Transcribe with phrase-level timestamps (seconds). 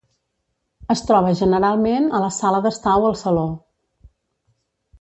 [0.93, 3.47] Es troba generalment a la sala d'estar o al saló.